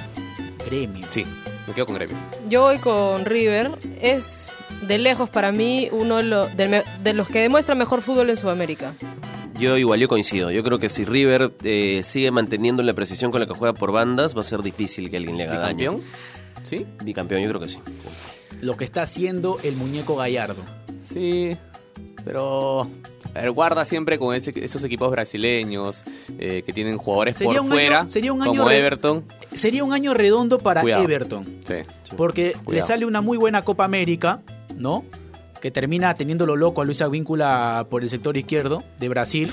[0.66, 1.06] Gremio.
[1.08, 1.24] Sí,
[1.68, 2.16] me quedo con Gremio.
[2.48, 3.78] Yo voy con River.
[4.00, 4.50] Es
[4.88, 8.94] de lejos para mí uno de, los que demuestra mejor fútbol en Sudamérica.
[9.56, 10.50] Yo igual, yo coincido.
[10.50, 13.92] Yo creo que si River eh, sigue manteniendo la precisión con la que juega por
[13.92, 15.92] bandas, va a ser difícil que alguien le haga daño.
[15.92, 16.64] ¿Bicampeón?
[16.64, 16.86] ¿Sí?
[17.04, 17.78] Bicampeón, yo creo que sí.
[18.60, 20.62] Lo que está haciendo el muñeco Gallardo.
[21.06, 21.56] Sí,
[22.24, 22.86] pero
[23.54, 26.04] guarda siempre con ese- esos equipos brasileños
[26.38, 29.24] eh, que tienen jugadores Sería por un fuera, año- sería un año como Everton.
[29.54, 31.02] Sería un año redondo para Cuidado.
[31.04, 31.44] Everton.
[31.66, 31.74] Sí.
[32.16, 34.40] Porque le sale una muy buena Copa América,
[34.76, 35.04] ¿no?
[35.60, 39.50] Que termina teniéndolo loco a Luis Víncula por el sector izquierdo de Brasil.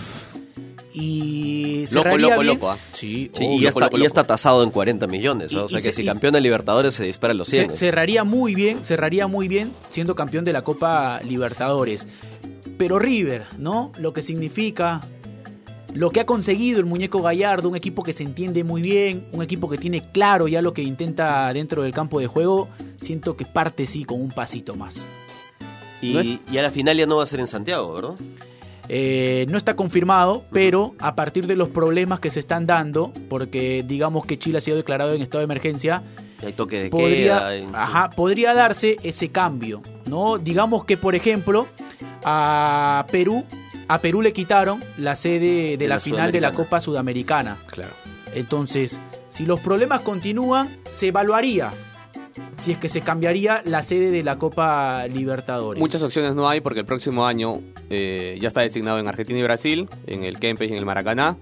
[0.94, 2.78] Y Loco, loco, bien- loco, ¿ah?
[2.92, 5.52] Sí, y, ya está, y está tasado en 40 millones.
[5.54, 5.56] ¿ah?
[5.56, 7.70] Y- o sea y que si campeón de Libertadores se dispara a los 100.
[7.72, 12.08] Se- cerraría muy bien, cerraría muy bien siendo campeón de la Copa Libertadores.
[12.78, 13.92] Pero River, ¿no?
[13.98, 15.02] Lo que significa,
[15.94, 19.42] lo que ha conseguido el muñeco Gallardo, un equipo que se entiende muy bien, un
[19.42, 22.68] equipo que tiene claro ya lo que intenta dentro del campo de juego,
[23.02, 25.06] siento que parte sí con un pasito más.
[26.02, 28.14] Y, No es- y a la final ya no va a ser en Santiago, ¿verdad?
[28.90, 33.84] Eh, no está confirmado, pero a partir de los problemas que se están dando, porque
[33.86, 36.04] digamos que Chile ha sido declarado en estado de emergencia,
[36.46, 37.84] hay toque de podría, queda.
[37.84, 40.38] ajá, podría darse ese cambio, ¿no?
[40.38, 41.68] Digamos que, por ejemplo,
[42.24, 43.44] a Perú,
[43.88, 46.54] a Perú le quitaron la sede de, De la, la final de la.
[46.54, 47.58] Copa Sudamericana.
[47.68, 47.94] Claro.
[48.36, 51.72] Entonces, si los problemas continúan, se evaluaría
[52.54, 55.80] si es que se cambiaría la sede de la Copa Libertadores.
[55.80, 59.44] Muchas opciones no hay porque el próximo año eh, ya está designado en Argentina y
[59.44, 61.38] Brasil, en el Kempes y en el Maracaná.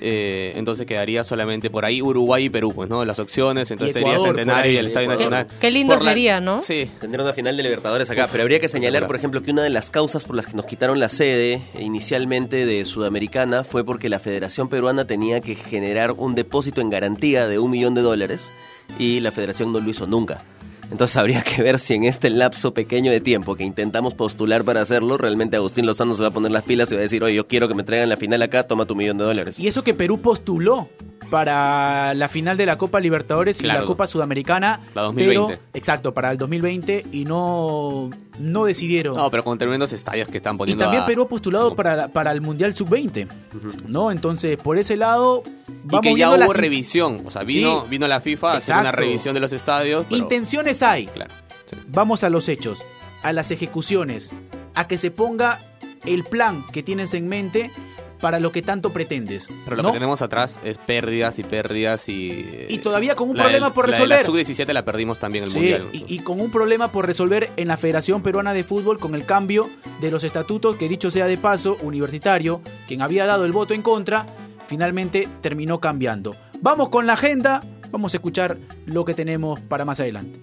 [0.00, 3.04] Eh, entonces quedaría solamente por ahí Uruguay y Perú, pues, ¿no?
[3.04, 4.76] Las opciones, entonces sería Ecuador, por Centenario ahí.
[4.76, 5.32] y el Estadio Ecuador.
[5.32, 5.58] Nacional.
[5.60, 6.60] Qué lindo Por la- sería, ¿no?
[6.60, 6.88] Sí.
[7.00, 9.70] Tendría una final de Libertadores acá, pero habría que señalar, por ejemplo, que una de
[9.70, 14.20] las causas por las que nos quitaron la sede inicialmente de Sudamericana fue porque la
[14.20, 18.52] Federación Peruana tenía que generar un depósito en garantía de un millón de dólares
[18.98, 20.42] y la Federación no lo hizo nunca.
[20.90, 24.80] Entonces habría que ver si en este lapso pequeño de tiempo que intentamos postular para
[24.80, 27.34] hacerlo, realmente Agustín Lozano se va a poner las pilas y va a decir, oye,
[27.34, 29.58] yo quiero que me traigan la final acá, toma tu millón de dólares.
[29.58, 30.88] Y eso que Perú postuló
[31.30, 34.80] para la final de la Copa Libertadores y la Copa Sudamericana.
[34.94, 35.46] La 2020.
[35.46, 39.16] Pero, exacto, para el 2020 y no, no decidieron.
[39.16, 42.08] No, pero con tremendos estadios que están y poniendo también a- Perú ha postulado para,
[42.08, 43.28] para el Mundial Sub-20,
[43.86, 44.10] ¿no?
[44.10, 45.42] Entonces, por ese lado,
[45.90, 47.22] Y que ya las hubo revisión.
[47.26, 47.86] O sea, vino, Sí.
[47.90, 50.06] vino la FIFA a hacer una revisión de los estadios.
[50.08, 51.06] pero- Intenciones hay.
[51.06, 51.32] Claro.
[51.70, 51.76] sí.
[51.88, 52.84] Vamos a los hechos,
[53.22, 54.30] a las ejecuciones,
[54.74, 55.60] a que se ponga
[56.06, 57.70] el plan que tienes en mente
[58.20, 59.48] para lo que tanto pretendes.
[59.64, 59.88] Pero lo ¿no?
[59.90, 62.66] que tenemos atrás es pérdidas y pérdidas y...
[62.68, 64.44] Y todavía con un problema del- por la de La resolver.
[64.46, 65.86] sub-17 la perdimos también el Sí, Mundial.
[65.92, 69.24] y, y con un problema por resolver en la Federación Peruana de Fútbol con el
[69.24, 69.68] cambio
[70.00, 73.82] de los estatutos, que dicho sea de paso, Universitario, quien había dado el voto en
[73.82, 74.26] contra,
[74.66, 76.36] finalmente terminó cambiando.
[76.60, 80.40] Vamos con la agenda, vamos a escuchar lo que tenemos para más adelante.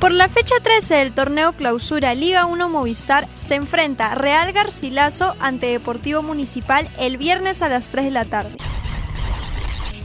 [0.00, 5.66] Por la fecha 13 del torneo Clausura Liga 1 Movistar se enfrenta Real Garcilaso ante
[5.66, 8.56] Deportivo Municipal el viernes a las 3 de la tarde.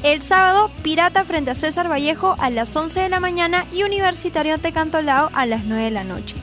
[0.04, 4.56] El sábado, Pirata frente a César Vallejo a las 11 de la mañana y Universitario
[4.56, 6.36] ante Cantolao a las 9 de la noche.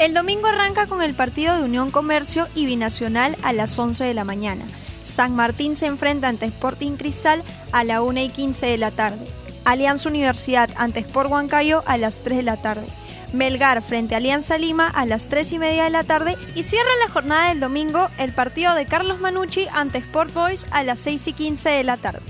[0.00, 4.12] El domingo arranca con el partido de Unión Comercio y Binacional a las 11 de
[4.12, 4.64] la mañana.
[5.04, 9.24] San Martín se enfrenta ante Sporting Cristal a la 1 y 15 de la tarde.
[9.66, 12.86] Alianza Universidad ante Sport Huancayo a las 3 de la tarde.
[13.32, 16.36] Melgar frente a Alianza Lima a las 3 y media de la tarde.
[16.54, 20.84] Y cierra la jornada del domingo el partido de Carlos Manucci ante Sport Boys a
[20.84, 22.20] las 6 y 15 de la tarde.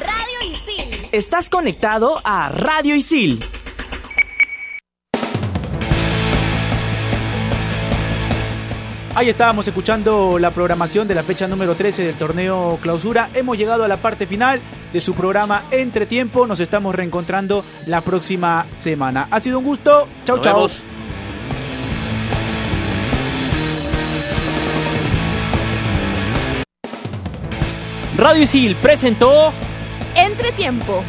[0.00, 1.08] Radio Isil.
[1.12, 3.44] Estás conectado a Radio Isil.
[9.14, 13.28] Ahí estábamos escuchando la programación de la fecha número 13 del torneo Clausura.
[13.34, 16.46] Hemos llegado a la parte final de su programa Entre Tiempo.
[16.46, 19.28] Nos estamos reencontrando la próxima semana.
[19.30, 20.08] Ha sido un gusto.
[20.24, 20.54] Chau, Nos chau.
[20.56, 20.84] vemos.
[28.16, 29.52] Radio Isil presentó
[30.14, 31.02] Entretiempo.